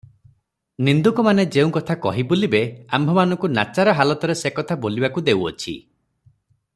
ନିନ୍ଦୁକମାନେ 0.85 1.43
ଯେଉଁ 1.55 1.69
କଥା 1.75 1.97
କହି 2.07 2.25
ବୁଲିବେ, 2.33 2.61
ଆମ୍ଭମାନଙ୍କୁ 2.99 3.53
ନାଚାର 3.59 3.95
ହାଲତରେ 4.01 4.39
ସେ 4.43 4.53
କଥା 4.61 4.79
ବୋଲିବାକୁ 4.87 5.25
ହେଉଅଛି। 5.31 5.77